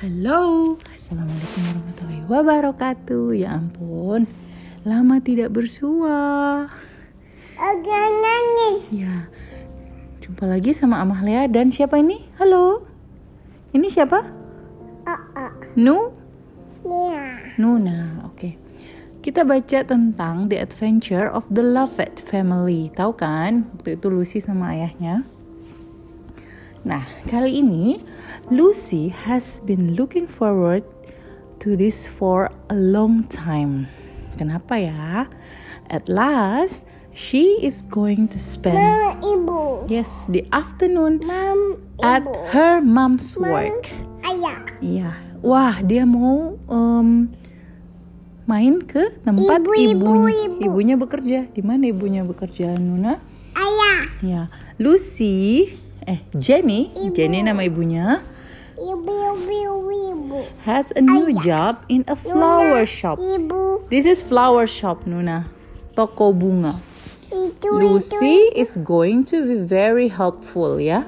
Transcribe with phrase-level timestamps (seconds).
[0.00, 4.24] Halo, Assalamualaikum warahmatullahi wabarakatuh Ya ampun,
[4.80, 6.64] lama tidak bersua
[7.60, 8.96] Agak nangis.
[8.96, 9.28] Ya,
[10.24, 12.32] jumpa lagi sama Amalia dan siapa ini?
[12.40, 12.88] Halo,
[13.76, 14.24] ini siapa?
[15.04, 15.52] Oh, oh.
[15.76, 16.16] Nu?
[16.80, 17.52] Ya.
[17.60, 18.56] Nuna, oke
[19.20, 23.68] Kita baca tentang The Adventure of the Lovett Family Tahu kan?
[23.76, 25.28] Waktu itu Lucy sama ayahnya
[26.80, 28.00] Nah, kali ini
[28.48, 30.80] Lucy has been looking forward
[31.60, 33.84] to this for a long time.
[34.40, 35.28] Kenapa ya?
[35.92, 39.60] At last, she is going to spend Mama ibu.
[39.92, 42.32] yes the afternoon Mam at ibu.
[42.56, 43.92] her mom's work.
[44.24, 44.64] Ayah.
[44.80, 45.10] Iya.
[45.44, 47.28] Wah, dia mau em,
[48.44, 50.44] main ke tempat Ibu, ibu, ibunya.
[50.48, 50.60] ibu.
[50.64, 51.38] Ibunya bekerja.
[51.52, 53.20] Di mana ibunya bekerja, Nuna?
[53.52, 54.00] Ayah.
[54.20, 54.42] Ya,
[54.76, 55.68] Lucy,
[56.06, 57.12] eh Jenny, Ibu.
[57.12, 58.20] Jenny nama ibunya,
[58.80, 60.38] Ibu ibu ibu ibu.
[60.64, 63.20] has a new job in a flower shop.
[63.20, 63.88] Ibu.
[63.92, 65.48] This is flower shop, Nuna.
[65.92, 66.80] Toko bunga.
[67.30, 71.04] Itu Lucy is going to be very helpful ya.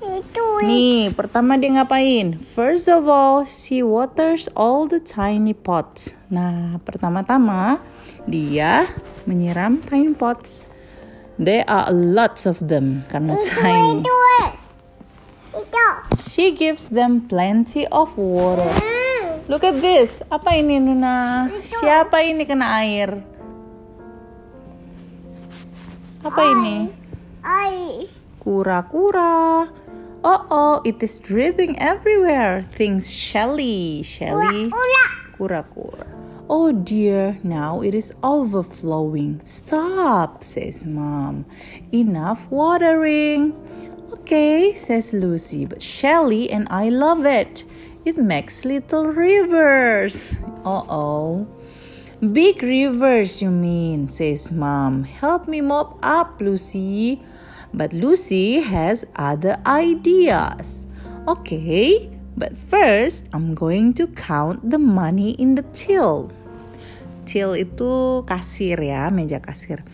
[0.00, 0.66] itu itu.
[0.68, 2.36] Nih, pertama dia ngapain?
[2.36, 6.12] First of all, she waters all the tiny pots.
[6.28, 7.80] Nah, pertama-tama
[8.28, 8.84] dia
[9.24, 10.68] menyiram tiny pots.
[11.40, 14.04] There are lots of them karena tiny.
[16.20, 18.68] She gives them plenty of water.
[18.68, 19.48] Hmm.
[19.48, 20.20] Look at this.
[20.28, 21.48] Apa ini Nuna?
[21.64, 23.24] Siapa ini kena air?
[26.20, 26.92] Apa ini?
[28.36, 29.64] Kura-kura.
[30.20, 32.68] Oh oh, it is dripping everywhere.
[32.76, 34.04] Thinks Shelly.
[34.04, 34.68] Shelly.
[35.40, 36.19] Kura-kura.
[36.52, 39.40] Oh dear, now it is overflowing.
[39.44, 41.46] Stop, says mom.
[41.92, 43.54] Enough watering.
[44.10, 47.62] Okay, says Lucy, but Shelly and I love it.
[48.04, 50.38] It makes little rivers.
[50.64, 51.46] Uh oh.
[52.18, 55.04] Big rivers, you mean, says mom.
[55.04, 57.22] Help me mop up, Lucy.
[57.72, 60.88] But Lucy has other ideas.
[61.28, 66.32] Okay, but first I'm going to count the money in the till.
[67.28, 69.84] Till itu kasir ya, meja kasir.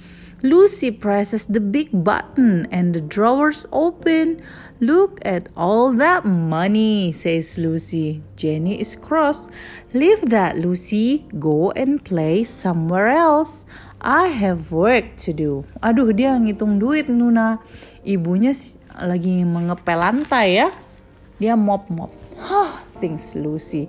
[0.45, 4.45] Lucy presses the big button and the drawers open.
[4.77, 8.21] Look at all that money, says Lucy.
[8.37, 9.49] Jenny is cross.
[9.97, 11.25] Leave that, Lucy.
[11.41, 13.65] Go and play somewhere else.
[14.05, 15.65] I have work to do.
[15.81, 17.65] Aduh, dia ngitung duit, Nuna.
[18.05, 18.53] Ibunya
[19.01, 20.69] lagi mengepel lantai ya.
[21.41, 22.13] Dia mop-mop.
[22.37, 23.89] Huh, thinks Lucy.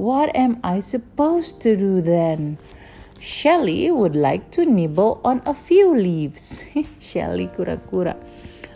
[0.00, 2.56] What am I supposed to do then?
[3.20, 6.64] Shelly would like to nibble on a few leaves.
[6.98, 8.16] Shelly kura-kura.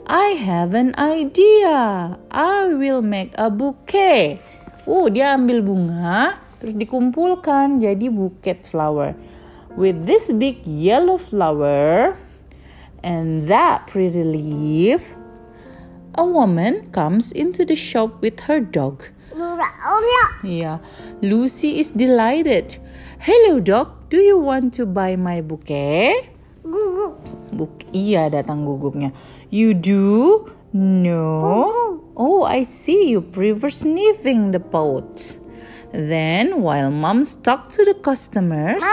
[0.06, 2.14] I have an idea.
[2.30, 4.38] I will make a bouquet.
[4.86, 9.18] Uh, dia ambil bunga, terus dikumpulkan jadi bouquet flower.
[9.74, 12.14] With this big yellow flower
[13.02, 15.02] and that pretty leaf,
[16.16, 19.04] a woman comes into the shop with her dog.
[20.42, 20.78] Yeah,
[21.20, 22.76] Lucy is delighted.
[23.20, 24.08] Hello, dog.
[24.08, 26.30] Do you want to buy my bouquet?
[27.52, 29.12] Buk iya, datang guguknya.
[29.48, 30.46] You do?
[30.72, 31.40] No.
[32.16, 33.16] Oh, I see.
[33.16, 35.38] You prefer sniffing the pots.
[35.92, 38.84] Then, while moms talk to the customers,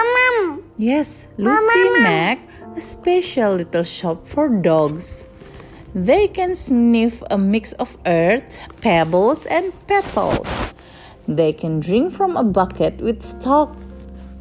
[0.78, 2.40] yes, Lucy make
[2.78, 5.26] a special little shop for dogs.
[5.94, 10.74] They can sniff a mix of earth, pebbles, and petals.
[11.28, 13.78] They can drink from a bucket with stalk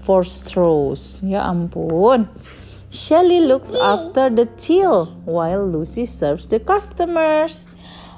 [0.00, 1.20] for straws.
[1.20, 2.32] Ya ampun.
[2.88, 7.68] Shelly looks after the till while Lucy serves the customers.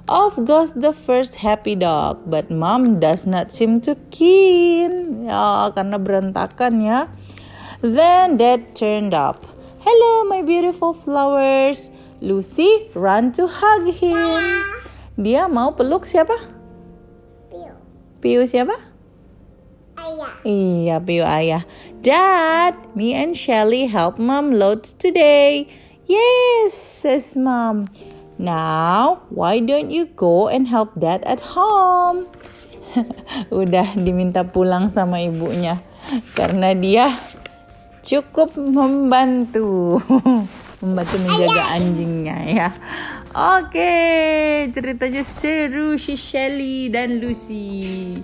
[0.06, 5.26] Off goes the first happy dog, but mom does not seem to keen.
[5.26, 7.10] Ya, karena berantakan ya.
[7.82, 9.46] Then dad turned up.
[9.80, 11.90] Hello, my beautiful flowers.
[12.24, 14.40] Lucy run to hug him.
[15.20, 16.32] Dia mau peluk siapa?
[17.52, 17.76] Piu.
[18.24, 18.72] Piu siapa?
[20.00, 20.32] Ayah.
[20.40, 21.68] Iya, Piu ayah.
[22.00, 25.68] Dad, me and Shelly help mom loads today.
[26.08, 27.92] Yes, says mom.
[28.40, 32.24] Now, why don't you go and help dad at home?
[33.52, 35.76] Udah diminta pulang sama ibunya
[36.32, 37.12] karena dia
[38.00, 40.00] cukup membantu
[40.84, 42.68] membantu menjaga anjingnya ya.
[43.34, 43.96] Oke,
[44.70, 48.20] ceritanya seru si Shelly dan Lucy.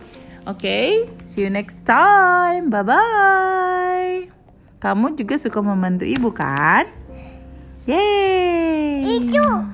[0.46, 2.68] Oke, see you next time.
[2.68, 4.16] Bye bye.
[4.80, 6.88] Kamu juga suka membantu ibu kan?
[7.88, 9.24] Yeay.
[9.24, 9.69] Itu.